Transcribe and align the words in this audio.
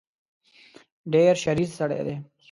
ډېر 1.13 1.33
شریر 1.43 1.69
سړی 1.77 1.99
دی. 2.07 2.15